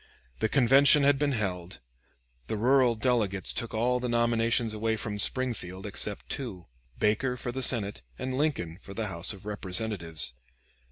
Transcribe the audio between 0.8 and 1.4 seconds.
had been